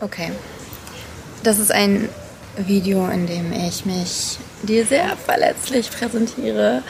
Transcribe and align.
Okay. 0.00 0.30
Das 1.42 1.58
ist 1.58 1.72
ein 1.72 2.08
Video, 2.56 3.06
in 3.08 3.26
dem 3.26 3.52
ich 3.52 3.86
mich 3.86 4.38
dir 4.62 4.84
sehr 4.84 5.16
verletzlich 5.16 5.90
präsentiere 5.90 6.82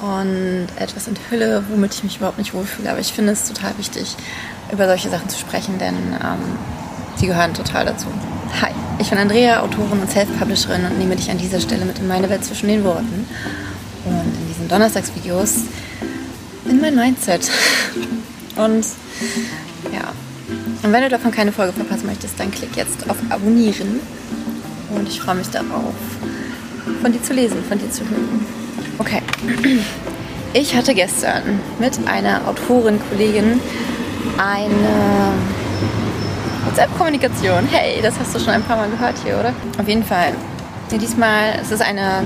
und 0.00 0.68
etwas 0.78 1.08
enthülle, 1.08 1.64
womit 1.68 1.94
ich 1.94 2.04
mich 2.04 2.16
überhaupt 2.16 2.38
nicht 2.38 2.54
wohlfühle. 2.54 2.90
Aber 2.90 3.00
ich 3.00 3.12
finde 3.12 3.32
es 3.32 3.48
total 3.48 3.76
wichtig, 3.76 4.16
über 4.72 4.86
solche 4.86 5.10
Sachen 5.10 5.28
zu 5.28 5.38
sprechen, 5.38 5.78
denn 5.78 5.94
ähm, 5.94 6.58
sie 7.16 7.26
gehören 7.26 7.52
total 7.52 7.84
dazu. 7.84 8.06
Hi, 8.62 8.70
ich 8.98 9.10
bin 9.10 9.18
Andrea, 9.18 9.60
Autorin 9.60 10.00
und 10.00 10.10
Self-Publisherin 10.10 10.86
und 10.86 10.98
nehme 10.98 11.16
dich 11.16 11.30
an 11.30 11.38
dieser 11.38 11.60
Stelle 11.60 11.84
mit 11.84 11.98
in 11.98 12.08
meine 12.08 12.30
Welt 12.30 12.44
zwischen 12.44 12.68
den 12.68 12.82
Worten. 12.84 13.28
Und 14.04 14.34
in 14.40 14.48
diesen 14.48 14.68
Donnerstagsvideos 14.68 15.64
in 16.64 16.80
mein 16.80 16.94
Mindset. 16.94 17.50
Und 18.56 18.84
ja, 19.92 20.12
und 20.82 20.92
wenn 20.92 21.02
du 21.02 21.08
davon 21.08 21.30
keine 21.30 21.52
Folge 21.52 21.72
verpassen 21.72 22.06
möchtest, 22.06 22.38
dann 22.38 22.50
klick 22.50 22.76
jetzt 22.76 23.08
auf 23.10 23.16
Abonnieren. 23.30 24.00
Und 24.94 25.08
ich 25.08 25.20
freue 25.20 25.34
mich 25.34 25.48
darauf, 25.48 25.94
von 27.02 27.12
dir 27.12 27.22
zu 27.22 27.34
lesen, 27.34 27.62
von 27.68 27.78
dir 27.78 27.90
zu 27.90 28.02
hören. 28.08 28.46
Okay. 28.98 29.22
Ich 30.54 30.74
hatte 30.74 30.94
gestern 30.94 31.60
mit 31.78 31.98
einer 32.06 32.40
Autorin, 32.48 32.98
Kollegin 33.10 33.60
eine 34.38 35.32
WhatsApp-Kommunikation. 36.64 37.68
Hey, 37.70 38.00
das 38.02 38.18
hast 38.18 38.34
du 38.34 38.38
schon 38.38 38.50
ein 38.50 38.62
paar 38.62 38.76
Mal 38.76 38.88
gehört 38.88 39.16
hier, 39.24 39.38
oder? 39.38 39.52
Auf 39.78 39.86
jeden 39.86 40.04
Fall. 40.04 40.32
Diesmal 40.90 41.58
ist 41.60 41.70
es 41.70 41.80
eine 41.80 42.24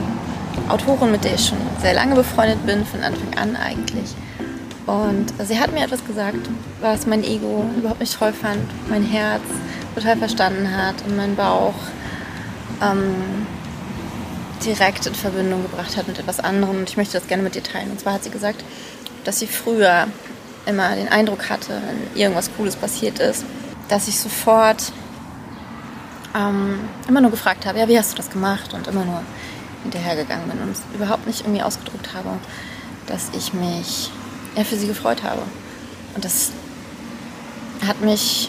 Autorin, 0.68 1.10
mit 1.10 1.24
der 1.24 1.34
ich 1.34 1.46
schon 1.46 1.58
sehr 1.80 1.94
lange 1.94 2.14
befreundet 2.14 2.64
bin, 2.64 2.84
von 2.86 3.02
Anfang 3.02 3.34
an 3.36 3.56
eigentlich. 3.56 4.14
Und 4.86 5.26
sie 5.44 5.60
hat 5.60 5.72
mir 5.72 5.84
etwas 5.84 6.04
gesagt, 6.04 6.48
was 6.80 7.06
mein 7.06 7.22
Ego 7.22 7.64
überhaupt 7.76 8.00
nicht 8.00 8.18
toll 8.18 8.32
fand, 8.32 8.62
mein 8.88 9.04
Herz 9.04 9.42
total 9.94 10.16
verstanden 10.16 10.76
hat 10.76 10.96
und 11.06 11.16
mein 11.16 11.36
Bauch 11.36 11.74
ähm, 12.80 13.46
direkt 14.64 15.06
in 15.06 15.14
Verbindung 15.14 15.62
gebracht 15.62 15.96
hat 15.96 16.08
mit 16.08 16.18
etwas 16.18 16.40
anderem. 16.40 16.78
Und 16.78 16.90
ich 16.90 16.96
möchte 16.96 17.18
das 17.18 17.28
gerne 17.28 17.42
mit 17.42 17.54
dir 17.54 17.62
teilen. 17.62 17.90
Und 17.90 18.00
zwar 18.00 18.14
hat 18.14 18.24
sie 18.24 18.30
gesagt, 18.30 18.64
dass 19.24 19.38
sie 19.38 19.46
früher 19.46 20.08
immer 20.66 20.94
den 20.96 21.08
Eindruck 21.08 21.48
hatte, 21.48 21.80
wenn 21.86 22.20
irgendwas 22.20 22.50
Cooles 22.56 22.76
passiert 22.76 23.18
ist, 23.18 23.44
dass 23.88 24.08
ich 24.08 24.18
sofort 24.18 24.92
ähm, 26.34 26.80
immer 27.08 27.20
nur 27.20 27.30
gefragt 27.30 27.66
habe, 27.66 27.78
ja, 27.78 27.88
wie 27.88 27.98
hast 27.98 28.12
du 28.12 28.16
das 28.16 28.30
gemacht? 28.30 28.74
Und 28.74 28.86
immer 28.86 29.04
nur 29.04 29.22
hinterhergegangen 29.82 30.48
bin 30.48 30.60
und 30.60 30.70
es 30.72 30.82
überhaupt 30.94 31.26
nicht 31.26 31.40
irgendwie 31.40 31.62
ausgedrückt 31.62 32.14
habe, 32.14 32.30
dass 33.06 33.30
ich 33.36 33.52
mich 33.52 34.10
ja, 34.56 34.64
für 34.64 34.76
sie 34.76 34.86
gefreut 34.86 35.22
habe. 35.22 35.42
Und 36.14 36.24
das 36.24 36.50
hat 37.86 38.00
mich 38.00 38.48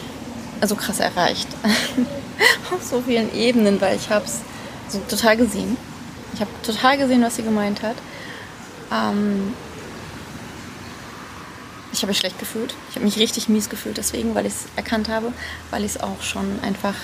so 0.66 0.76
krass 0.76 1.00
erreicht. 1.00 1.48
Auf 2.74 2.84
so 2.84 3.02
vielen 3.02 3.34
Ebenen, 3.34 3.80
weil 3.82 3.96
ich 3.96 4.10
habe 4.10 4.26
es 4.26 4.40
so 4.90 5.00
total 5.10 5.38
gesehen. 5.38 5.78
Ich 6.34 6.42
habe 6.42 6.52
total 6.64 6.98
gesehen, 6.98 7.22
was 7.22 7.36
sie 7.36 7.44
gemeint 7.44 7.82
hat. 7.82 7.96
Ähm 8.92 9.54
ich 11.94 12.02
habe 12.02 12.10
mich 12.10 12.18
schlecht 12.18 12.40
gefühlt. 12.40 12.74
Ich 12.90 12.96
habe 12.96 13.06
mich 13.06 13.18
richtig 13.18 13.50
mies 13.50 13.70
gefühlt 13.70 13.98
deswegen, 13.98 14.34
weil 14.34 14.48
ich 14.48 14.54
es 14.54 14.66
erkannt 14.76 15.10
habe, 15.10 15.32
weil 15.70 15.84
ich 15.84 15.92
es 15.92 16.02
auch 16.02 16.22
schon 16.22 16.60
einfach 16.64 16.96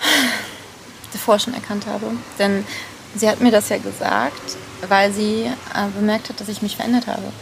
davor 1.12 1.38
schon 1.38 1.54
erkannt 1.54 1.86
habe. 1.86 2.10
Denn 2.38 2.66
sie 3.14 3.28
hat 3.28 3.40
mir 3.40 3.50
das 3.50 3.68
ja 3.68 3.78
gesagt, 3.78 4.56
weil 4.88 5.12
sie 5.12 5.44
äh, 5.74 5.88
bemerkt 5.94 6.28
hat, 6.28 6.40
dass 6.40 6.48
ich 6.48 6.62
mich 6.62 6.76
verändert 6.76 7.06
habe, 7.06 7.32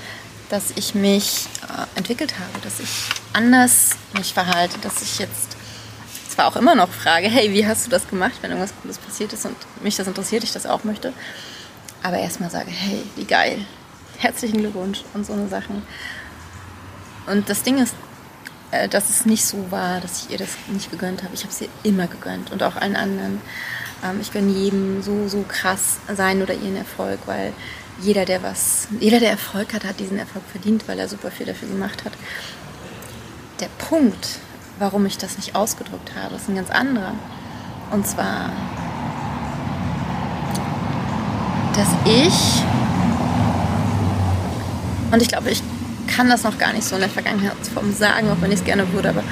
dass 0.49 0.73
ich 0.77 0.95
mich 0.95 1.47
äh, 1.69 1.99
entwickelt 1.99 2.35
habe, 2.39 2.61
dass 2.63 2.81
ich 2.81 2.89
anders 3.33 3.91
mich 4.17 4.33
verhalte, 4.33 4.79
dass 4.79 5.03
ich 5.03 5.19
jetzt 5.19 5.57
zwar 6.29 6.47
auch 6.49 6.57
immer 6.57 6.75
noch 6.75 6.91
frage, 6.91 7.29
hey, 7.29 7.53
wie 7.53 7.67
hast 7.67 7.87
du 7.87 7.91
das 7.91 8.09
gemacht, 8.09 8.35
wenn 8.41 8.51
irgendwas 8.51 8.75
Cooles 8.83 8.99
passiert 8.99 9.33
ist 9.33 9.45
und 9.47 9.57
mich 9.83 9.97
das 9.97 10.07
interessiert, 10.07 10.45
ich 10.45 10.53
das 10.53 10.67
auch 10.67 10.85
möchte, 10.85 11.13
aber 12.03 12.19
erstmal 12.19 12.51
sage, 12.51 12.71
hey, 12.71 13.03
wie 13.17 13.25
geil, 13.25 13.65
herzlichen 14.19 14.59
Glückwunsch 14.59 15.03
und 15.15 15.27
so 15.27 15.33
eine 15.33 15.49
Sachen. 15.49 15.83
Und 17.27 17.49
das 17.49 17.63
Ding 17.63 17.79
ist, 17.79 17.95
äh, 18.71 18.89
dass 18.89 19.11
es 19.11 19.27
nicht 19.27 19.45
so 19.45 19.71
war, 19.71 20.01
dass 20.01 20.23
ich 20.23 20.31
ihr 20.31 20.39
das 20.39 20.51
nicht 20.69 20.91
gegönnt 20.91 21.23
habe. 21.23 21.35
Ich 21.35 21.43
habe 21.43 21.53
es 21.53 21.61
ihr 21.61 21.69
immer 21.83 22.07
gegönnt 22.07 22.53
und 22.53 22.63
auch 22.63 22.77
allen 22.77 22.97
anderen. 22.97 23.41
Ähm, 24.05 24.21
ich 24.21 24.33
gönne 24.33 24.53
jedem 24.53 25.03
so, 25.03 25.29
so 25.29 25.45
krass 25.47 25.99
sein 26.15 26.43
oder 26.43 26.55
ihren 26.55 26.77
Erfolg, 26.77 27.21
weil 27.27 27.53
jeder, 28.01 28.25
der 28.25 28.43
was, 28.43 28.89
jeder, 29.01 29.21
der 29.21 29.31
Erfolg 29.31 29.73
hat, 29.73 29.85
hat 29.85 29.99
diesen 30.01 30.19
Erfolg 30.19 30.45
verdient, 30.51 30.87
weil 30.87 30.99
er 30.99 31.09
super 31.09 31.31
viel 31.31 31.47
dafür 31.47 31.69
gemacht 31.69 32.05
hat. 32.05 32.13
Der 33.61 33.69
Punkt, 33.79 34.39
warum 34.79 35.07
ich 35.07 35.17
das 35.17 35.37
nicht 35.37 35.55
ausgedrückt 35.55 36.13
habe, 36.21 36.35
ist 36.35 36.49
ein 36.49 36.57
ganz 36.57 36.71
anderer. 36.71 37.15
Und 37.91 38.07
zwar, 38.07 38.51
dass 41.75 41.89
ich, 42.05 42.63
und 45.11 45.23
ich 45.23 45.29
glaube, 45.29 45.51
ich 45.51 45.63
kann 46.07 46.29
das 46.29 46.45
noch 46.45 46.59
gar 46.59 46.73
nicht 46.73 46.85
so 46.85 46.97
in 46.97 47.01
der 47.01 47.11
Vergangenheitsform 47.11 47.93
sagen, 47.95 48.31
auch 48.31 48.41
wenn 48.41 48.53
ich 48.53 48.61
es 48.61 48.65
gerne 48.65 48.93
würde, 48.93 49.11
aber 49.11 49.23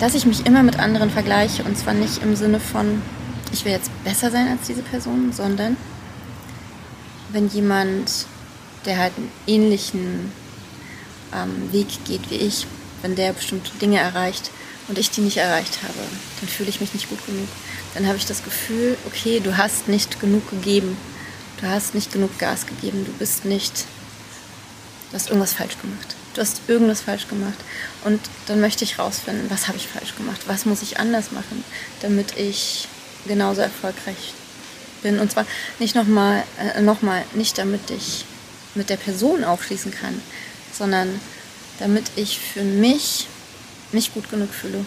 dass 0.00 0.14
ich 0.14 0.26
mich 0.26 0.46
immer 0.46 0.62
mit 0.62 0.78
anderen 0.78 1.10
vergleiche 1.10 1.62
und 1.62 1.78
zwar 1.78 1.94
nicht 1.94 2.22
im 2.22 2.34
Sinne 2.34 2.58
von, 2.58 3.02
ich 3.52 3.64
will 3.64 3.72
jetzt 3.72 3.90
besser 4.02 4.30
sein 4.30 4.48
als 4.48 4.66
diese 4.66 4.82
Person, 4.82 5.32
sondern 5.32 5.76
wenn 7.30 7.48
jemand, 7.48 8.26
der 8.84 8.98
halt 8.98 9.12
einen 9.16 9.30
ähnlichen 9.46 10.32
ähm, 11.34 11.72
Weg 11.72 12.04
geht 12.04 12.30
wie 12.30 12.36
ich, 12.36 12.66
wenn 13.02 13.14
der 13.14 13.32
bestimmte 13.32 13.70
Dinge 13.80 13.98
erreicht 13.98 14.50
und 14.88 14.98
ich 14.98 15.10
die 15.10 15.20
nicht 15.20 15.36
erreicht 15.36 15.82
habe, 15.82 15.98
dann 16.40 16.48
fühle 16.48 16.68
ich 16.68 16.80
mich 16.80 16.94
nicht 16.94 17.08
gut 17.08 17.24
genug. 17.26 17.48
Dann 17.94 18.06
habe 18.06 18.16
ich 18.16 18.26
das 18.26 18.42
Gefühl, 18.42 18.96
okay, 19.06 19.40
du 19.40 19.56
hast 19.56 19.88
nicht 19.88 20.20
genug 20.20 20.48
gegeben. 20.50 20.96
Du 21.60 21.68
hast 21.68 21.94
nicht 21.94 22.12
genug 22.12 22.38
Gas 22.38 22.66
gegeben. 22.66 23.04
Du 23.04 23.12
bist 23.12 23.44
nicht, 23.44 23.84
du 25.10 25.14
hast 25.14 25.28
irgendwas 25.28 25.52
falsch 25.52 25.78
gemacht. 25.80 26.16
Du 26.34 26.40
hast 26.40 26.62
irgendwas 26.68 27.02
falsch 27.02 27.28
gemacht. 27.28 27.58
Und 28.04 28.20
dann 28.46 28.60
möchte 28.60 28.84
ich 28.84 28.98
rausfinden, 28.98 29.50
was 29.50 29.68
habe 29.68 29.76
ich 29.76 29.86
falsch 29.86 30.16
gemacht? 30.16 30.40
Was 30.46 30.64
muss 30.64 30.82
ich 30.82 30.98
anders 30.98 31.30
machen, 31.32 31.62
damit 32.00 32.36
ich 32.36 32.88
genauso 33.26 33.60
erfolgreich 33.60 34.34
bin. 35.02 35.18
Und 35.18 35.30
zwar 35.30 35.46
nicht 35.78 35.94
nochmal, 35.94 36.44
äh, 36.58 36.80
nochmal, 36.80 37.24
nicht 37.34 37.58
damit 37.58 37.90
ich 37.90 38.24
mit 38.74 38.90
der 38.90 38.96
Person 38.96 39.44
aufschließen 39.44 39.92
kann, 39.92 40.20
sondern 40.72 41.20
damit 41.78 42.04
ich 42.16 42.38
für 42.38 42.62
mich 42.62 43.26
nicht 43.92 44.14
gut 44.14 44.30
genug 44.30 44.50
fühle. 44.52 44.84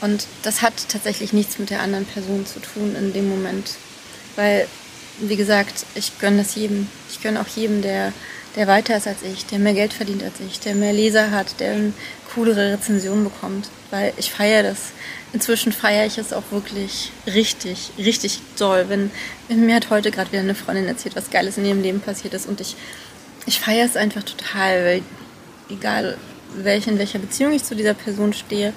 Und 0.00 0.26
das 0.42 0.62
hat 0.62 0.74
tatsächlich 0.88 1.32
nichts 1.32 1.58
mit 1.58 1.70
der 1.70 1.80
anderen 1.80 2.04
Person 2.04 2.44
zu 2.44 2.60
tun 2.60 2.96
in 2.96 3.12
dem 3.12 3.28
Moment. 3.28 3.70
Weil, 4.34 4.66
wie 5.20 5.36
gesagt, 5.36 5.86
ich 5.94 6.18
gönne 6.18 6.38
das 6.38 6.54
jedem. 6.56 6.88
Ich 7.10 7.22
gönne 7.22 7.40
auch 7.40 7.46
jedem, 7.46 7.82
der, 7.82 8.12
der 8.56 8.66
weiter 8.66 8.96
ist 8.96 9.06
als 9.06 9.22
ich, 9.22 9.46
der 9.46 9.60
mehr 9.60 9.74
Geld 9.74 9.92
verdient 9.92 10.24
als 10.24 10.34
ich, 10.46 10.58
der 10.58 10.74
mehr 10.74 10.92
Leser 10.92 11.30
hat, 11.30 11.60
der 11.60 11.72
eine 11.72 11.92
coolere 12.34 12.72
Rezension 12.72 13.22
bekommt. 13.22 13.68
Weil 13.90 14.12
ich 14.16 14.32
feiere 14.32 14.64
das 14.64 14.78
inzwischen 15.32 15.72
feiere 15.72 16.06
ich 16.06 16.18
es 16.18 16.32
auch 16.32 16.44
wirklich 16.50 17.10
richtig, 17.26 17.90
richtig 17.98 18.40
doll. 18.58 18.86
Wenn, 18.88 19.10
wenn 19.48 19.66
mir 19.66 19.76
hat 19.76 19.90
heute 19.90 20.10
gerade 20.10 20.30
wieder 20.32 20.42
eine 20.42 20.54
Freundin 20.54 20.86
erzählt, 20.86 21.16
was 21.16 21.30
Geiles 21.30 21.58
in 21.58 21.64
ihrem 21.64 21.82
Leben 21.82 22.00
passiert 22.00 22.34
ist 22.34 22.46
und 22.46 22.60
ich, 22.60 22.76
ich 23.46 23.60
feiere 23.60 23.86
es 23.86 23.96
einfach 23.96 24.22
total, 24.22 24.84
weil 24.84 25.02
egal 25.70 26.18
welche, 26.54 26.90
in 26.90 26.98
welcher 26.98 27.18
Beziehung 27.18 27.52
ich 27.52 27.64
zu 27.64 27.74
dieser 27.74 27.94
Person 27.94 28.32
stehe, 28.32 28.72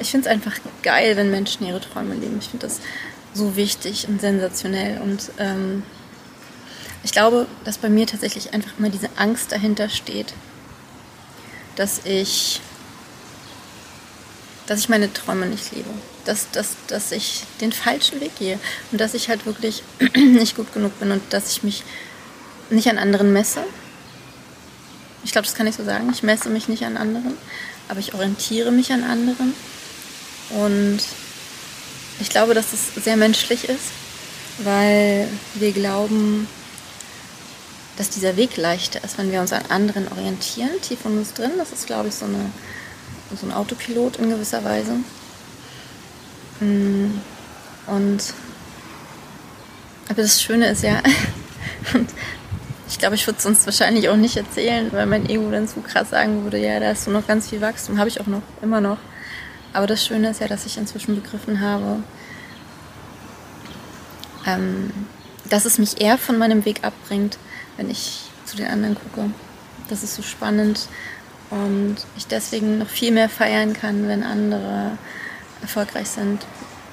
ich 0.00 0.10
finde 0.10 0.28
es 0.28 0.32
einfach 0.32 0.54
geil, 0.82 1.16
wenn 1.16 1.30
Menschen 1.30 1.66
ihre 1.66 1.80
Träume 1.80 2.14
leben. 2.14 2.38
Ich 2.40 2.48
finde 2.48 2.66
das 2.66 2.80
so 3.34 3.56
wichtig 3.56 4.06
und 4.08 4.20
sensationell 4.20 5.00
und 5.00 5.30
ähm, 5.38 5.82
ich 7.04 7.12
glaube, 7.12 7.46
dass 7.64 7.78
bei 7.78 7.88
mir 7.88 8.06
tatsächlich 8.06 8.54
einfach 8.54 8.72
immer 8.78 8.88
diese 8.88 9.08
Angst 9.16 9.52
dahinter 9.52 9.88
steht, 9.88 10.34
dass 11.76 12.00
ich 12.04 12.60
dass 14.68 14.80
ich 14.80 14.90
meine 14.90 15.10
Träume 15.12 15.46
nicht 15.46 15.72
lebe. 15.72 15.88
Dass, 16.26 16.50
dass, 16.52 16.76
dass 16.88 17.10
ich 17.10 17.44
den 17.62 17.72
falschen 17.72 18.20
Weg 18.20 18.38
gehe 18.38 18.60
und 18.92 19.00
dass 19.00 19.14
ich 19.14 19.30
halt 19.30 19.46
wirklich 19.46 19.82
nicht 20.14 20.56
gut 20.56 20.72
genug 20.74 20.98
bin 21.00 21.10
und 21.10 21.22
dass 21.30 21.50
ich 21.50 21.62
mich 21.62 21.82
nicht 22.68 22.88
an 22.88 22.98
anderen 22.98 23.32
messe. 23.32 23.64
Ich 25.24 25.32
glaube, 25.32 25.46
das 25.46 25.54
kann 25.54 25.66
ich 25.66 25.74
so 25.74 25.84
sagen. 25.84 26.10
Ich 26.12 26.22
messe 26.22 26.50
mich 26.50 26.68
nicht 26.68 26.84
an 26.84 26.98
anderen, 26.98 27.34
aber 27.88 27.98
ich 27.98 28.12
orientiere 28.12 28.70
mich 28.70 28.92
an 28.92 29.04
anderen. 29.04 29.54
Und 30.50 31.00
ich 32.20 32.28
glaube, 32.28 32.52
dass 32.52 32.74
es 32.74 33.02
sehr 33.02 33.16
menschlich 33.16 33.64
ist, 33.64 33.90
weil 34.58 35.28
wir 35.54 35.72
glauben, 35.72 36.46
dass 37.96 38.10
dieser 38.10 38.36
Weg 38.36 38.58
leichter 38.58 39.02
ist, 39.02 39.16
wenn 39.16 39.32
wir 39.32 39.40
uns 39.40 39.52
an 39.54 39.64
anderen 39.70 40.08
orientieren, 40.12 40.70
tief 40.82 40.98
in 41.06 41.18
uns 41.18 41.32
drin. 41.32 41.52
Das 41.56 41.72
ist, 41.72 41.86
glaube 41.86 42.08
ich, 42.08 42.14
so 42.14 42.26
eine 42.26 42.50
so 43.36 43.46
ein 43.46 43.52
Autopilot 43.52 44.16
in 44.16 44.30
gewisser 44.30 44.64
Weise. 44.64 44.92
Mm, 46.60 47.20
und 47.86 48.34
aber 50.08 50.22
das 50.22 50.42
Schöne 50.42 50.68
ist 50.68 50.82
ja, 50.82 51.02
und 51.94 52.08
ich 52.88 52.98
glaube, 52.98 53.14
ich 53.14 53.26
würde 53.26 53.36
es 53.36 53.42
sonst 53.42 53.66
wahrscheinlich 53.66 54.08
auch 54.08 54.16
nicht 54.16 54.36
erzählen, 54.36 54.90
weil 54.92 55.06
mein 55.06 55.28
Ego 55.28 55.50
dann 55.50 55.68
zu 55.68 55.80
krass 55.80 56.10
sagen 56.10 56.44
würde, 56.44 56.58
ja, 56.58 56.80
da 56.80 56.88
hast 56.88 57.06
du 57.06 57.10
noch 57.10 57.26
ganz 57.26 57.50
viel 57.50 57.60
Wachstum, 57.60 57.98
habe 57.98 58.08
ich 58.08 58.20
auch 58.20 58.26
noch, 58.26 58.42
immer 58.62 58.80
noch. 58.80 58.98
Aber 59.74 59.86
das 59.86 60.04
Schöne 60.04 60.30
ist 60.30 60.40
ja, 60.40 60.48
dass 60.48 60.64
ich 60.64 60.78
inzwischen 60.78 61.14
begriffen 61.14 61.60
habe, 61.60 62.02
ähm, 64.46 64.90
dass 65.50 65.66
es 65.66 65.78
mich 65.78 66.00
eher 66.00 66.16
von 66.16 66.38
meinem 66.38 66.64
Weg 66.64 66.84
abbringt, 66.84 67.38
wenn 67.76 67.90
ich 67.90 68.22
zu 68.46 68.56
den 68.56 68.68
anderen 68.68 68.94
gucke. 68.94 69.30
Das 69.90 70.02
ist 70.02 70.14
so 70.14 70.22
spannend 70.22 70.88
und 71.50 71.96
ich 72.16 72.26
deswegen 72.26 72.78
noch 72.78 72.88
viel 72.88 73.12
mehr 73.12 73.28
feiern 73.28 73.72
kann, 73.72 74.08
wenn 74.08 74.22
andere 74.22 74.98
erfolgreich 75.62 76.08
sind 76.08 76.46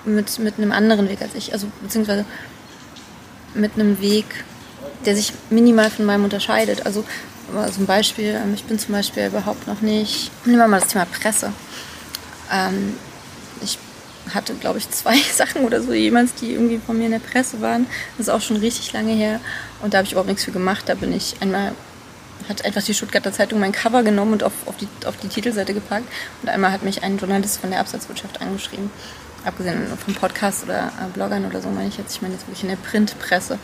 mit, 0.06 0.40
mit 0.40 0.58
einem 0.58 0.72
anderen 0.72 1.10
Weg 1.10 1.22
als 1.22 1.36
ich. 1.36 1.54
Also 1.54 1.68
beziehungsweise 1.82 2.26
mit 3.54 3.74
einem 3.74 4.00
Weg, 4.00 4.26
der 5.06 5.16
sich 5.16 5.34
minimal 5.50 5.90
von 5.90 6.06
meinem 6.06 6.24
unterscheidet. 6.24 6.86
Also 6.86 7.04
zum 7.74 7.86
Beispiel, 7.86 8.40
ähm, 8.44 8.54
ich 8.54 8.64
bin 8.64 8.80
zum 8.80 8.94
Beispiel 8.94 9.28
überhaupt 9.28 9.68
noch 9.68 9.82
nicht, 9.82 10.32
nehmen 10.46 10.60
wir 10.60 10.68
mal 10.68 10.80
das 10.80 10.90
Thema 10.90 11.06
Presse. 11.06 11.52
Ähm, 12.52 12.96
ich 13.62 13.78
hatte, 14.34 14.54
glaube 14.56 14.80
ich, 14.80 14.90
zwei 14.92 15.18
Sachen 15.18 15.64
oder 15.64 15.82
so 15.82 15.94
jemals, 15.94 16.34
die 16.36 16.54
irgendwie 16.54 16.80
von 16.86 16.98
mir 16.98 17.06
in 17.06 17.12
der 17.12 17.20
Presse 17.20 17.62
waren. 17.62 17.88
Das 18.18 18.28
ist 18.28 18.34
auch 18.34 18.42
schon 18.42 18.58
richtig 18.58 18.94
lange 18.94 19.14
her. 19.14 19.40
Und 19.82 19.94
da 19.94 20.00
habe 20.00 20.06
ich 20.06 20.12
überhaupt 20.12 20.30
nichts 20.30 20.44
für 20.44 20.52
gemacht. 20.52 20.84
Da 20.88 20.96
bin 20.96 21.14
ich 21.14 21.36
einmal, 21.42 21.74
hat 22.50 22.66
einfach 22.66 22.84
die 22.84 22.94
Stuttgarter 22.94 23.34
Zeitung 23.34 23.60
mein 23.60 23.72
Cover 23.72 24.04
genommen 24.04 24.34
und 24.34 24.44
auf, 24.44 24.54
auf, 24.66 24.78
die, 24.78 24.88
auf 25.06 25.18
die 25.18 25.28
Titelseite 25.28 25.74
gepackt. 25.74 26.06
Und 26.42 26.50
einmal 26.50 26.72
hat 26.72 26.84
mich 26.84 27.04
ein 27.04 27.18
Journalist 27.18 27.60
von 27.60 27.72
der 27.72 27.80
Absatzwirtschaft 27.80 28.42
angeschrieben. 28.42 28.92
Abgesehen 29.44 29.88
vom 30.04 30.14
Podcast 30.16 30.64
oder 30.64 30.88
äh, 30.88 31.12
Bloggern 31.14 31.46
oder 31.46 31.62
so 31.62 31.70
meine 31.70 31.88
ich 31.88 31.98
jetzt. 31.98 32.16
Ich 32.16 32.22
meine 32.22 32.34
jetzt 32.34 32.48
wirklich 32.48 32.64
in 32.64 32.70
der 32.70 32.78
Printpresse. 32.78 33.60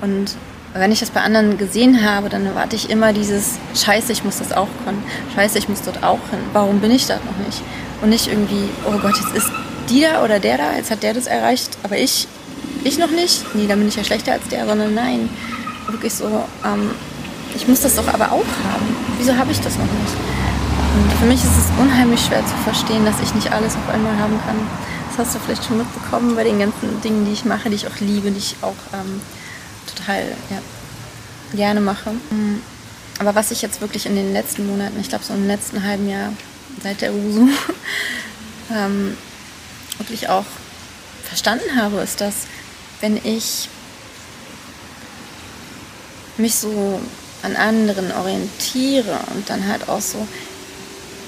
Und 0.00 0.36
wenn 0.74 0.92
ich 0.92 1.00
das 1.00 1.10
bei 1.10 1.20
anderen 1.22 1.58
gesehen 1.58 2.04
habe, 2.04 2.28
dann 2.28 2.46
erwarte 2.46 2.76
ich 2.76 2.90
immer 2.90 3.12
dieses 3.12 3.58
Scheiße, 3.74 4.12
ich 4.12 4.24
muss 4.24 4.38
das 4.38 4.52
auch 4.52 4.68
können. 4.84 5.02
Scheiße, 5.34 5.58
ich 5.58 5.68
muss 5.68 5.82
dort 5.82 6.02
auch 6.02 6.20
hin. 6.30 6.38
Warum 6.52 6.80
bin 6.80 6.90
ich 6.90 7.06
da 7.06 7.16
noch 7.16 7.46
nicht? 7.46 7.62
Und 8.02 8.10
nicht 8.10 8.26
irgendwie, 8.26 8.68
oh 8.84 8.98
Gott, 8.98 9.16
jetzt 9.16 9.34
ist 9.34 9.50
die 9.88 10.02
da 10.02 10.22
oder 10.22 10.38
der 10.38 10.58
da, 10.58 10.76
jetzt 10.76 10.90
hat 10.90 11.02
der 11.02 11.14
das 11.14 11.26
erreicht, 11.26 11.78
aber 11.82 11.96
ich, 11.96 12.26
ich 12.84 12.98
noch 12.98 13.10
nicht. 13.10 13.54
Nee, 13.54 13.66
dann 13.66 13.78
bin 13.78 13.88
ich 13.88 13.96
ja 13.96 14.04
schlechter 14.04 14.32
als 14.32 14.48
der, 14.48 14.66
sondern 14.66 14.94
nein. 14.94 15.28
Wirklich 15.88 16.12
so, 16.12 16.26
ähm, 16.64 16.90
ich 17.56 17.66
muss 17.66 17.80
das 17.80 17.96
doch 17.96 18.06
aber 18.06 18.32
auch 18.32 18.44
haben. 18.70 18.96
Wieso 19.18 19.36
habe 19.36 19.50
ich 19.50 19.60
das 19.60 19.76
noch 19.76 19.84
nicht? 19.84 20.14
Und 20.94 21.12
für 21.14 21.26
mich 21.26 21.42
ist 21.42 21.56
es 21.58 21.78
unheimlich 21.78 22.20
schwer 22.20 22.44
zu 22.44 22.54
verstehen, 22.64 23.04
dass 23.04 23.20
ich 23.20 23.34
nicht 23.34 23.50
alles 23.50 23.74
auf 23.74 23.88
einmal 23.92 24.16
haben 24.18 24.38
kann. 24.46 24.56
Das 25.08 25.26
hast 25.26 25.34
du 25.34 25.38
vielleicht 25.40 25.64
schon 25.64 25.78
mitbekommen 25.78 26.36
bei 26.36 26.44
den 26.44 26.58
ganzen 26.58 27.00
Dingen, 27.00 27.24
die 27.24 27.32
ich 27.32 27.44
mache, 27.44 27.70
die 27.70 27.76
ich 27.76 27.86
auch 27.86 27.98
liebe, 28.00 28.30
die 28.30 28.38
ich 28.38 28.56
auch 28.60 28.76
ähm, 28.92 29.20
total 29.86 30.22
ja, 30.50 30.58
gerne 31.54 31.80
mache. 31.80 32.10
Mm. 32.30 32.60
Aber 33.18 33.34
was 33.34 33.50
ich 33.50 33.62
jetzt 33.62 33.80
wirklich 33.80 34.04
in 34.04 34.14
den 34.14 34.34
letzten 34.34 34.66
Monaten, 34.66 35.00
ich 35.00 35.08
glaube 35.08 35.24
so 35.24 35.32
im 35.32 35.46
letzten 35.46 35.82
halben 35.82 36.08
Jahr 36.08 36.32
seit 36.82 37.00
der 37.00 37.14
USU, 37.14 37.48
ähm, 38.70 39.16
wirklich 39.96 40.28
auch 40.28 40.44
verstanden 41.24 41.76
habe, 41.80 41.96
ist, 41.96 42.20
dass 42.20 42.46
wenn 43.00 43.16
ich 43.16 43.70
mich 46.36 46.54
so 46.54 47.00
an 47.46 47.56
anderen 47.56 48.12
orientiere 48.12 49.18
und 49.34 49.48
dann 49.48 49.66
halt 49.68 49.88
auch 49.88 50.00
so 50.00 50.26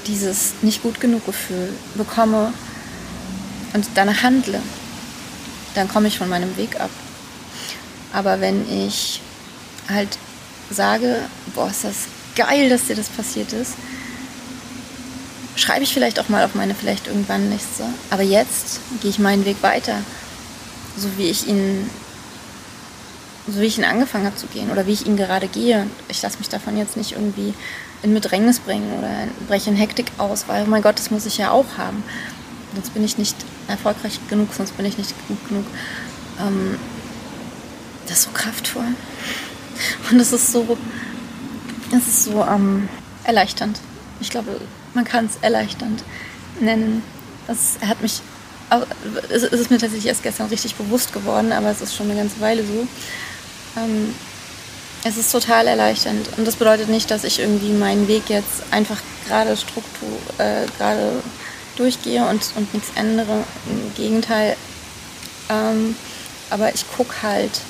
dieses 0.06 0.54
nicht 0.62 0.82
gut 0.82 1.00
genug 1.00 1.24
Gefühl 1.24 1.72
bekomme 1.94 2.52
und 3.72 3.86
danach 3.94 4.22
handle, 4.22 4.60
dann 5.74 5.88
komme 5.88 6.08
ich 6.08 6.18
von 6.18 6.28
meinem 6.28 6.56
Weg 6.56 6.80
ab. 6.80 6.90
Aber 8.12 8.40
wenn 8.40 8.68
ich 8.70 9.20
halt 9.88 10.18
sage, 10.70 11.22
boah, 11.54 11.68
ist 11.68 11.84
das 11.84 11.96
geil, 12.34 12.68
dass 12.68 12.86
dir 12.86 12.96
das 12.96 13.08
passiert 13.08 13.52
ist, 13.52 13.74
schreibe 15.56 15.84
ich 15.84 15.92
vielleicht 15.92 16.18
auch 16.18 16.28
mal 16.28 16.44
auf 16.44 16.54
meine 16.54 16.74
vielleicht 16.74 17.06
irgendwann 17.06 17.50
Liste. 17.50 17.84
Aber 18.10 18.22
jetzt 18.22 18.80
gehe 19.00 19.10
ich 19.10 19.18
meinen 19.18 19.44
Weg 19.44 19.62
weiter, 19.62 19.98
so 20.96 21.08
wie 21.16 21.28
ich 21.28 21.46
ihn, 21.46 21.88
so 23.52 23.60
wie 23.60 23.66
ich 23.66 23.78
ihn 23.78 23.84
angefangen 23.84 24.26
habe 24.26 24.36
zu 24.36 24.46
gehen 24.46 24.70
oder 24.70 24.86
wie 24.86 24.92
ich 24.92 25.06
ihn 25.06 25.16
gerade 25.16 25.48
gehe. 25.48 25.86
Ich 26.08 26.22
lasse 26.22 26.38
mich 26.38 26.48
davon 26.48 26.76
jetzt 26.76 26.96
nicht 26.96 27.12
irgendwie 27.12 27.54
in 28.02 28.14
Bedrängnis 28.14 28.60
bringen 28.60 28.92
oder 28.98 29.10
breche 29.48 29.70
in 29.70 29.76
Hektik 29.76 30.12
aus, 30.18 30.46
weil, 30.46 30.64
oh 30.64 30.70
mein 30.70 30.82
Gott, 30.82 30.98
das 30.98 31.10
muss 31.10 31.26
ich 31.26 31.38
ja 31.38 31.50
auch 31.50 31.78
haben. 31.78 32.02
Sonst 32.74 32.94
bin 32.94 33.04
ich 33.04 33.18
nicht 33.18 33.36
erfolgreich 33.66 34.20
genug, 34.28 34.52
sonst 34.54 34.76
bin 34.76 34.86
ich 34.86 34.98
nicht 34.98 35.14
gut 35.26 35.48
genug. 35.48 35.64
Ähm, 36.40 36.78
das 38.06 38.18
ist 38.18 38.24
so 38.24 38.30
kraftvoll. 38.32 38.94
Und 40.10 40.20
es 40.20 40.32
ist 40.32 40.52
so, 40.52 40.76
es 41.96 42.06
ist 42.06 42.24
so 42.24 42.44
ähm, 42.44 42.88
erleichternd. 43.24 43.80
Ich 44.20 44.30
glaube, 44.30 44.60
man 44.94 45.04
kann 45.04 45.26
es 45.26 45.32
erleichternd 45.40 46.02
nennen. 46.60 47.02
Das 47.46 47.78
hat 47.86 48.02
mich, 48.02 48.20
es 49.30 49.42
ist 49.42 49.70
mir 49.70 49.78
tatsächlich 49.78 50.06
erst 50.06 50.22
gestern 50.22 50.48
richtig 50.48 50.74
bewusst 50.74 51.12
geworden, 51.12 51.52
aber 51.52 51.70
es 51.70 51.80
ist 51.80 51.94
schon 51.94 52.10
eine 52.10 52.18
ganze 52.18 52.40
Weile 52.40 52.62
so. 52.64 52.86
Ähm, 53.78 54.14
es 55.04 55.16
ist 55.16 55.30
total 55.30 55.66
erleichternd 55.68 56.28
und 56.36 56.46
das 56.46 56.56
bedeutet 56.56 56.88
nicht, 56.88 57.10
dass 57.10 57.24
ich 57.24 57.38
irgendwie 57.38 57.72
meinen 57.72 58.08
Weg 58.08 58.28
jetzt 58.28 58.64
einfach 58.72 58.98
gerade 59.26 59.56
Struktur, 59.56 60.18
äh, 60.38 60.66
gerade 60.76 61.22
durchgehe 61.76 62.26
und, 62.26 62.42
und 62.56 62.74
nichts 62.74 62.90
ändere. 62.96 63.44
Im 63.70 63.94
Gegenteil. 63.94 64.56
Ähm, 65.48 65.94
aber 66.50 66.74
ich 66.74 66.84
gucke 66.90 67.22
halt, 67.22 67.60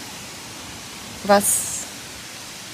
was, 1.24 1.84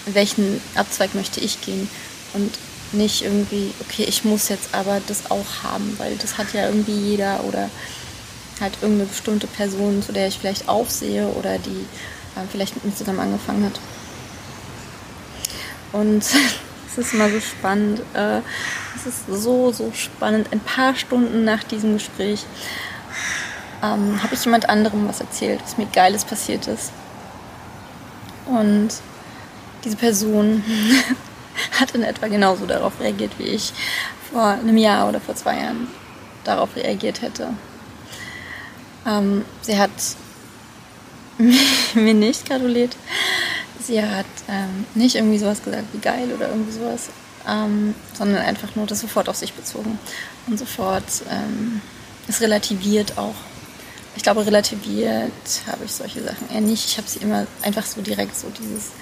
welchen 0.07 0.61
Abzweig 0.75 1.15
möchte 1.15 1.41
ich 1.41 1.61
gehen 1.61 1.89
und 2.35 2.53
nicht 2.93 3.23
irgendwie, 3.23 3.73
okay, 3.81 4.05
ich 4.05 4.25
muss 4.25 4.49
jetzt 4.49 4.69
aber 4.73 5.01
das 5.07 5.31
auch 5.31 5.65
haben, 5.65 5.95
weil 5.99 6.17
das 6.17 6.39
hat 6.39 6.53
ja 6.53 6.67
irgendwie 6.67 6.93
jeder 6.93 7.43
oder 7.45 7.69
halt 8.61 8.75
irgendeine 8.81 9.09
bestimmte 9.09 9.49
Person, 9.49 10.03
zu 10.03 10.13
der 10.13 10.29
ich 10.29 10.39
vielleicht 10.39 10.69
aufsehe 10.69 11.27
oder 11.27 11.59
die 11.59 11.87
vielleicht 12.51 12.85
mit 12.85 12.97
zusammen 12.97 13.21
angefangen 13.21 13.65
hat. 13.65 13.81
Und 15.93 16.25
es 16.89 16.99
ist 16.99 17.15
immer 17.15 17.31
so 17.31 17.41
spannend. 17.41 18.01
Äh, 18.15 18.41
es 18.97 19.07
ist 19.07 19.27
so, 19.27 19.73
so 19.73 19.93
spannend. 19.95 20.49
Ein 20.53 20.61
paar 20.61 20.95
Stunden 20.95 21.45
nach 21.45 21.65
diesem 21.65 21.95
Gespräch 21.95 22.45
ähm, 23.83 24.23
habe 24.23 24.35
ich 24.35 24.45
jemand 24.45 24.69
anderem 24.69 25.09
was 25.09 25.21
erzählt, 25.21 25.61
was 25.63 25.79
mir 25.79 25.87
Geiles 25.87 26.25
passiert 26.25 26.67
ist. 26.67 26.93
Und 28.47 28.89
diese 29.85 29.97
Person 29.97 30.65
hat 31.81 31.93
in 31.93 32.03
etwa 32.03 32.29
genauso 32.29 32.67
darauf 32.67 33.01
reagiert, 33.01 33.33
wie 33.39 33.45
ich 33.45 33.73
vor 34.33 34.47
einem 34.47 34.77
Jahr 34.77 35.09
oder 35.09 35.21
vor 35.21 35.35
zwei 35.35 35.59
Jahren 35.59 35.89
darauf 36.45 36.75
reagiert 36.77 37.23
hätte. 37.23 37.51
Ähm, 39.07 39.45
sie 39.63 39.79
hat 39.79 39.91
mir 41.95 42.15
nicht 42.15 42.47
gratuliert. 42.47 42.97
Sie 43.81 44.03
hat 44.03 44.27
ähm, 44.49 44.87
nicht 44.95 45.17
irgendwie 45.17 45.39
sowas 45.39 45.63
gesagt 45.63 45.85
wie 45.93 45.99
geil 45.99 46.33
oder 46.35 46.49
irgendwie 46.49 46.73
sowas, 46.73 47.11
ähm, 47.47 47.95
sondern 48.17 48.43
einfach 48.43 48.75
nur 48.77 48.87
das 48.87 49.01
sofort 49.01 49.29
auf 49.29 49.37
sich 49.37 49.53
bezogen 49.53 49.99
und 50.47 50.59
sofort 50.59 51.05
ähm, 51.31 51.81
es 52.27 52.41
relativiert 52.41 53.19
auch. 53.19 53.35
Ich 54.17 54.23
glaube, 54.23 54.47
relativiert 54.47 55.33
habe 55.67 55.85
ich 55.85 55.93
solche 55.93 56.23
Sachen 56.23 56.49
eher 56.51 56.61
nicht. 56.61 56.87
Ich 56.87 56.97
habe 56.97 57.09
sie 57.09 57.19
immer 57.19 57.47
einfach 57.63 57.85
so 57.85 58.01
direkt 58.01 58.37
so 58.37 58.49
dieses 58.49 58.93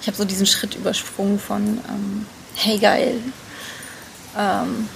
ich 0.00 0.06
habe 0.06 0.16
so 0.16 0.24
diesen 0.24 0.46
Schritt 0.46 0.74
übersprungen 0.74 1.38
von 1.38 1.80
ähm, 1.88 2.26
hey 2.54 2.78
geil, 2.78 3.20
ähm, 4.36 4.88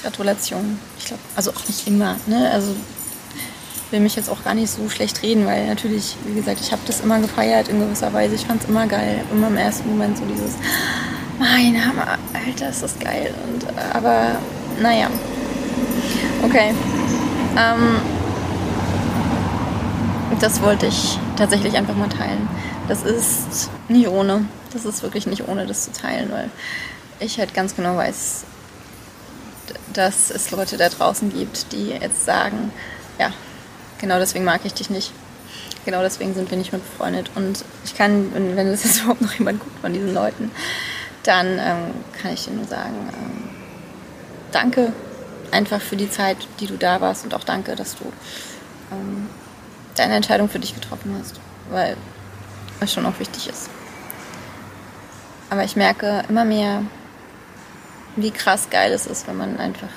Gratulation. 0.00 0.78
Ich 0.98 1.06
glaube, 1.06 1.22
also 1.36 1.50
auch 1.52 1.66
nicht 1.68 1.86
immer. 1.86 2.16
Ne? 2.26 2.50
Also 2.50 2.74
will 3.90 4.00
mich 4.00 4.16
jetzt 4.16 4.30
auch 4.30 4.44
gar 4.44 4.54
nicht 4.54 4.70
so 4.70 4.88
schlecht 4.88 5.22
reden, 5.22 5.46
weil 5.46 5.66
natürlich, 5.66 6.16
wie 6.26 6.34
gesagt, 6.34 6.60
ich 6.60 6.72
habe 6.72 6.82
das 6.86 7.00
immer 7.00 7.18
gefeiert 7.18 7.68
in 7.68 7.80
gewisser 7.80 8.12
Weise. 8.12 8.34
Ich 8.34 8.46
fand 8.46 8.62
es 8.62 8.68
immer 8.68 8.86
geil. 8.86 9.24
Immer 9.32 9.48
im 9.48 9.56
ersten 9.56 9.88
Moment 9.88 10.16
so 10.18 10.24
dieses, 10.24 10.54
mein 11.38 11.84
Hammer, 11.84 12.18
Alter, 12.32 12.70
ist 12.70 12.82
das 12.82 12.98
geil. 12.98 13.34
Und, 13.48 13.64
äh, 13.64 13.96
aber 13.96 14.36
naja, 14.80 15.08
okay. 16.42 16.74
Ähm, 17.56 18.00
das 20.40 20.62
wollte 20.62 20.86
ich 20.86 21.18
tatsächlich 21.36 21.76
einfach 21.76 21.96
mal 21.96 22.08
teilen. 22.08 22.48
Das 22.88 23.02
ist 23.02 23.70
nicht 23.88 24.08
ohne. 24.08 24.46
Das 24.72 24.84
ist 24.84 25.02
wirklich 25.02 25.26
nicht 25.26 25.48
ohne, 25.48 25.66
das 25.66 25.84
zu 25.84 25.92
teilen, 25.92 26.30
weil 26.30 26.50
ich 27.18 27.38
halt 27.38 27.54
ganz 27.54 27.74
genau 27.74 27.96
weiß, 27.96 28.44
dass 29.92 30.30
es 30.30 30.50
Leute 30.50 30.76
da 30.76 30.88
draußen 30.88 31.32
gibt, 31.32 31.72
die 31.72 31.88
jetzt 31.88 32.24
sagen, 32.24 32.72
ja, 33.18 33.32
genau 34.00 34.18
deswegen 34.18 34.44
mag 34.44 34.62
ich 34.64 34.74
dich 34.74 34.90
nicht. 34.90 35.12
Genau 35.84 36.02
deswegen 36.02 36.34
sind 36.34 36.50
wir 36.50 36.58
nicht 36.58 36.72
mehr 36.72 36.80
befreundet. 36.80 37.30
Und 37.34 37.64
ich 37.84 37.94
kann, 37.94 38.32
wenn 38.34 38.70
das 38.70 38.84
jetzt 38.84 38.98
überhaupt 39.02 39.20
noch 39.20 39.32
jemand 39.34 39.60
guckt 39.60 39.78
von 39.80 39.92
diesen 39.92 40.12
Leuten, 40.12 40.50
dann 41.22 41.58
ähm, 41.58 41.94
kann 42.20 42.32
ich 42.32 42.44
dir 42.44 42.52
nur 42.52 42.66
sagen, 42.66 43.10
ähm, 43.12 43.48
danke 44.52 44.92
einfach 45.50 45.80
für 45.80 45.96
die 45.96 46.10
Zeit, 46.10 46.36
die 46.60 46.66
du 46.66 46.76
da 46.76 47.00
warst 47.00 47.24
und 47.24 47.34
auch 47.34 47.44
danke, 47.44 47.76
dass 47.76 47.96
du 47.96 48.04
ähm, 48.92 49.28
deine 49.96 50.14
Entscheidung 50.14 50.48
für 50.48 50.58
dich 50.58 50.74
getroffen 50.74 51.14
hast. 51.18 51.40
Weil 51.70 51.96
was 52.80 52.92
schon 52.92 53.06
auch 53.06 53.18
wichtig 53.18 53.48
ist. 53.48 53.68
Aber 55.50 55.64
ich 55.64 55.76
merke 55.76 56.22
immer 56.28 56.44
mehr, 56.44 56.82
wie 58.16 58.30
krass 58.30 58.68
geil 58.70 58.92
es 58.92 59.06
ist, 59.06 59.26
wenn 59.26 59.36
man 59.36 59.58
einfach 59.58 59.88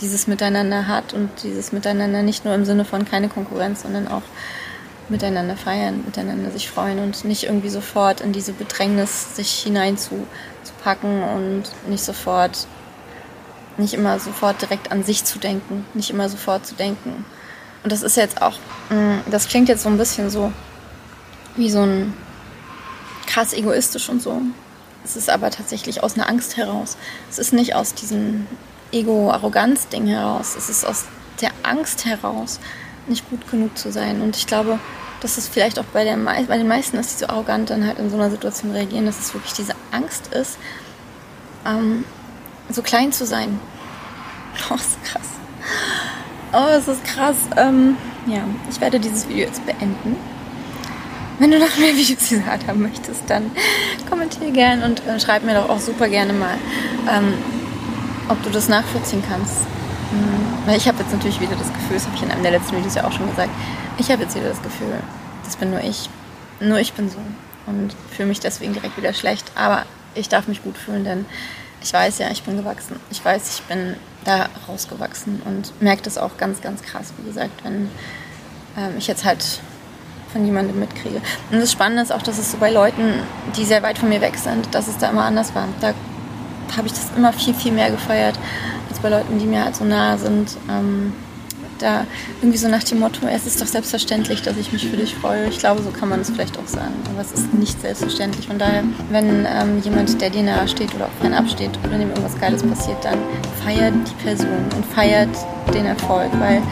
dieses 0.00 0.26
Miteinander 0.26 0.86
hat 0.86 1.14
und 1.14 1.30
dieses 1.42 1.72
Miteinander 1.72 2.22
nicht 2.22 2.44
nur 2.44 2.54
im 2.54 2.64
Sinne 2.64 2.84
von 2.84 3.04
keine 3.04 3.28
Konkurrenz, 3.28 3.82
sondern 3.82 4.08
auch 4.08 4.22
miteinander 5.08 5.56
feiern, 5.56 6.02
miteinander 6.04 6.50
sich 6.50 6.68
freuen 6.68 6.98
und 6.98 7.24
nicht 7.24 7.44
irgendwie 7.44 7.68
sofort 7.68 8.20
in 8.20 8.32
diese 8.32 8.52
Bedrängnis 8.52 9.36
sich 9.36 9.50
hineinzupacken 9.62 11.22
und 11.22 11.64
nicht 11.88 12.04
sofort, 12.04 12.66
nicht 13.76 13.94
immer 13.94 14.18
sofort 14.18 14.60
direkt 14.62 14.90
an 14.90 15.04
sich 15.04 15.24
zu 15.24 15.38
denken, 15.38 15.84
nicht 15.94 16.10
immer 16.10 16.28
sofort 16.28 16.66
zu 16.66 16.74
denken. 16.74 17.24
Und 17.84 17.92
das 17.92 18.02
ist 18.02 18.16
jetzt 18.16 18.42
auch, 18.42 18.58
mm, 18.90 19.30
das 19.30 19.48
klingt 19.48 19.68
jetzt 19.68 19.84
so 19.84 19.88
ein 19.88 19.98
bisschen 19.98 20.28
so 20.28 20.52
wie 21.56 21.70
so 21.70 21.82
ein 21.82 22.12
krass 23.26 23.52
egoistisch 23.52 24.08
und 24.08 24.20
so. 24.20 24.42
Es 25.04 25.14
ist 25.14 25.30
aber 25.30 25.50
tatsächlich 25.50 26.02
aus 26.02 26.16
einer 26.16 26.28
Angst 26.28 26.56
heraus. 26.56 26.96
Es 27.30 27.38
ist 27.38 27.52
nicht 27.52 27.74
aus 27.76 27.94
diesem 27.94 28.46
Ego-Arroganz-Ding 28.92 30.06
heraus. 30.06 30.54
Es 30.56 30.68
ist 30.68 30.84
aus 30.84 31.04
der 31.40 31.50
Angst 31.62 32.04
heraus, 32.04 32.60
nicht 33.06 33.28
gut 33.30 33.50
genug 33.50 33.76
zu 33.76 33.92
sein. 33.92 34.20
Und 34.20 34.36
ich 34.36 34.46
glaube, 34.46 34.78
dass 35.20 35.38
es 35.38 35.48
vielleicht 35.48 35.78
auch 35.78 35.84
bei, 35.84 36.04
der, 36.04 36.16
bei 36.16 36.58
den 36.58 36.68
meisten 36.68 36.96
ist, 36.96 37.14
die 37.14 37.24
so 37.24 37.28
arrogant 37.28 37.70
dann 37.70 37.86
halt 37.86 37.98
in 37.98 38.10
so 38.10 38.16
einer 38.16 38.30
Situation 38.30 38.72
reagieren, 38.72 39.06
dass 39.06 39.18
es 39.18 39.34
wirklich 39.34 39.54
diese 39.54 39.74
Angst 39.90 40.28
ist, 40.28 40.58
ähm, 41.66 42.04
so 42.70 42.82
klein 42.82 43.12
zu 43.12 43.26
sein. 43.26 43.60
Oh, 44.70 44.74
ist 44.74 45.04
krass. 45.04 45.28
Oh, 46.54 46.68
es 46.70 46.88
ist 46.88 47.04
krass. 47.04 47.36
Ähm, 47.58 47.96
ja, 48.26 48.42
ich 48.70 48.80
werde 48.80 48.98
dieses 48.98 49.28
Video 49.28 49.44
jetzt 49.44 49.64
beenden. 49.66 50.16
Wenn 51.38 51.50
du 51.50 51.58
noch 51.58 51.76
mehr 51.76 51.94
Videos 51.96 52.28
dieser 52.28 52.50
Art 52.50 52.66
haben 52.66 52.80
möchtest, 52.80 53.22
dann 53.28 53.50
kommentiere 54.08 54.50
gerne 54.52 54.84
und 54.86 55.06
äh, 55.06 55.20
schreib 55.20 55.44
mir 55.44 55.54
doch 55.54 55.68
auch 55.68 55.78
super 55.78 56.08
gerne 56.08 56.32
mal, 56.32 56.56
ähm, 57.10 57.34
ob 58.28 58.42
du 58.42 58.50
das 58.50 58.68
nachvollziehen 58.68 59.22
kannst. 59.28 59.62
Mhm. 60.12 60.74
Ich 60.74 60.88
habe 60.88 60.98
jetzt 60.98 61.12
natürlich 61.12 61.40
wieder 61.40 61.56
das 61.56 61.72
Gefühl, 61.72 61.94
das 61.94 62.06
habe 62.06 62.16
ich 62.16 62.22
in 62.22 62.30
einem 62.30 62.42
der 62.42 62.52
letzten 62.52 62.76
Videos 62.76 62.94
ja 62.94 63.04
auch 63.04 63.12
schon 63.12 63.28
gesagt, 63.28 63.50
ich 63.98 64.10
habe 64.10 64.22
jetzt 64.22 64.34
wieder 64.34 64.48
das 64.48 64.62
Gefühl, 64.62 64.94
das 65.44 65.56
bin 65.56 65.70
nur 65.70 65.80
ich. 65.80 66.08
Nur 66.60 66.78
ich 66.78 66.92
bin 66.92 67.08
so. 67.08 67.18
Und 67.66 67.94
fühle 68.10 68.28
mich 68.28 68.40
deswegen 68.40 68.72
direkt 68.72 68.96
wieder 68.96 69.12
schlecht. 69.12 69.50
Aber 69.54 69.84
ich 70.14 70.28
darf 70.28 70.48
mich 70.48 70.62
gut 70.62 70.76
fühlen, 70.76 71.04
denn 71.04 71.26
ich 71.82 71.92
weiß 71.92 72.18
ja, 72.18 72.30
ich 72.30 72.42
bin 72.42 72.56
gewachsen. 72.56 72.96
Ich 73.10 73.24
weiß, 73.24 73.58
ich 73.58 73.62
bin 73.64 73.96
da 74.24 74.48
rausgewachsen 74.68 75.42
und 75.44 75.80
merke 75.80 76.02
das 76.02 76.18
auch 76.18 76.36
ganz, 76.36 76.60
ganz 76.60 76.82
krass, 76.82 77.12
wie 77.18 77.26
gesagt, 77.26 77.64
wenn 77.64 77.88
ähm, 78.76 78.94
ich 78.98 79.06
jetzt 79.06 79.24
halt 79.24 79.60
von 80.32 80.44
jemandem 80.44 80.80
mitkriege. 80.80 81.20
Und 81.50 81.60
das 81.60 81.70
Spannende 81.70 82.02
ist 82.02 82.12
auch, 82.12 82.22
dass 82.22 82.38
es 82.38 82.50
so 82.50 82.58
bei 82.58 82.70
Leuten, 82.70 83.14
die 83.56 83.64
sehr 83.64 83.82
weit 83.82 83.98
von 83.98 84.08
mir 84.08 84.20
weg 84.20 84.36
sind, 84.36 84.74
dass 84.74 84.88
es 84.88 84.98
da 84.98 85.10
immer 85.10 85.24
anders 85.24 85.54
war. 85.54 85.68
Da 85.80 85.94
habe 86.76 86.86
ich 86.86 86.92
das 86.92 87.10
immer 87.16 87.32
viel, 87.32 87.54
viel 87.54 87.72
mehr 87.72 87.90
gefeiert, 87.90 88.38
als 88.88 88.98
bei 89.00 89.08
Leuten, 89.08 89.38
die 89.38 89.46
mir 89.46 89.64
halt 89.64 89.76
so 89.76 89.84
nahe 89.84 90.18
sind. 90.18 90.56
Ähm, 90.68 91.12
da 91.78 92.06
irgendwie 92.40 92.58
so 92.58 92.68
nach 92.68 92.82
dem 92.84 93.00
Motto, 93.00 93.26
es 93.26 93.46
ist 93.46 93.60
doch 93.60 93.66
selbstverständlich, 93.66 94.42
dass 94.42 94.56
ich 94.56 94.72
mich 94.72 94.86
für 94.86 94.96
dich 94.96 95.14
freue. 95.14 95.46
Ich 95.48 95.58
glaube, 95.58 95.82
so 95.82 95.90
kann 95.90 96.08
man 96.08 96.20
es 96.20 96.30
vielleicht 96.30 96.58
auch 96.58 96.66
sagen. 96.66 96.94
Aber 97.10 97.20
es 97.20 97.32
ist 97.32 97.52
nicht 97.54 97.80
selbstverständlich. 97.80 98.46
Von 98.46 98.58
daher, 98.58 98.82
wenn 99.10 99.46
ähm, 99.46 99.80
jemand, 99.82 100.20
der 100.20 100.30
dir 100.30 100.42
nahe 100.42 100.68
steht 100.68 100.94
oder 100.94 101.06
auch 101.06 101.20
fernab 101.20 101.48
steht 101.48 101.70
oder 101.84 101.98
dem 101.98 102.08
irgendwas 102.08 102.38
Geiles 102.38 102.62
passiert, 102.62 103.04
dann 103.04 103.18
feiert 103.64 103.94
die 103.94 104.24
Person 104.24 104.48
und 104.74 104.86
feiert 104.94 105.28
den 105.74 105.86
Erfolg, 105.86 106.30
weil 106.38 106.62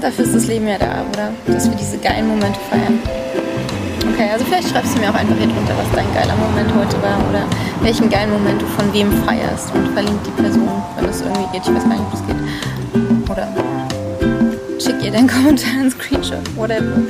dafür 0.00 0.24
ist 0.24 0.34
das 0.34 0.46
Leben 0.46 0.66
ja 0.66 0.78
da, 0.78 1.04
oder? 1.12 1.32
Dass 1.46 1.68
wir 1.68 1.76
diese 1.76 1.98
geilen 1.98 2.26
Momente 2.28 2.58
feiern. 2.70 3.19
Okay, 4.20 4.32
also 4.32 4.44
vielleicht 4.44 4.68
schreibst 4.68 4.94
du 4.94 5.00
mir 5.00 5.08
auch 5.08 5.14
einfach 5.14 5.34
hier 5.34 5.46
drunter, 5.46 5.72
was 5.78 5.90
dein 5.96 6.12
geiler 6.12 6.36
Moment 6.36 6.68
heute 6.74 7.00
war 7.00 7.26
oder 7.30 7.46
welchen 7.80 8.10
geilen 8.10 8.30
Moment 8.30 8.60
du 8.60 8.66
von 8.66 8.92
wem 8.92 9.10
feierst 9.24 9.74
und 9.74 9.88
verlinkt 9.94 10.26
die 10.26 10.42
Person, 10.42 10.68
wenn 10.96 11.06
es 11.06 11.22
irgendwie 11.22 11.50
geht. 11.52 11.62
Ich 11.64 11.74
weiß 11.74 11.84
gar 11.84 11.88
nicht, 11.88 12.02
ob 12.02 12.12
es 12.12 12.26
geht. 12.26 13.30
Oder 13.30 13.48
schick 14.78 15.02
ihr 15.02 15.10
deinen 15.10 15.26
Kommentar, 15.34 15.72
einen 15.72 15.90
Screenshot, 15.90 16.54
whatever. 16.54 17.00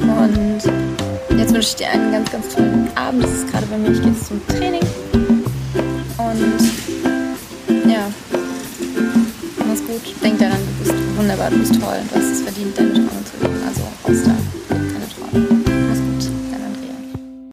Und 0.00 1.38
jetzt 1.38 1.54
wünsche 1.54 1.68
ich 1.68 1.76
dir 1.76 1.88
einen 1.90 2.10
ganz, 2.10 2.32
ganz 2.32 2.52
tollen 2.52 2.88
Abend. 2.96 3.22
Das 3.22 3.30
ist 3.30 3.52
gerade 3.52 3.66
bei 3.66 3.78
mir, 3.78 3.92
ich 3.92 4.02
gehe 4.02 4.10
jetzt 4.10 4.26
zum 4.26 4.44
Training. 4.48 4.82
Und 6.18 7.88
ja, 7.88 8.10
mach's 9.68 9.86
gut. 9.86 10.02
Denk 10.20 10.40
daran, 10.40 10.58
du 10.58 10.84
bist 10.84 11.16
wunderbar, 11.16 11.50
du 11.50 11.58
bist 11.58 11.80
toll. 11.80 11.98
Du 12.10 12.16
hast 12.18 12.32
es 12.32 12.40
verdient, 12.42 12.76
deine 12.76 12.92
Träume 12.92 13.06
zu 13.24 13.40
leben. 13.40 13.62
Also 13.64 13.82
aus 14.02 14.24
da. 14.24 14.47